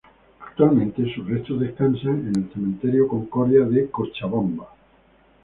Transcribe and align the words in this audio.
Actualmente 0.39 1.13
sus 1.13 1.27
restos 1.27 1.59
descansan 1.59 2.27
en 2.27 2.35
el 2.41 2.51
cementerio 2.51 3.07
concordia 3.07 3.63
de 3.65 3.87
Cochabamba. 3.91 4.69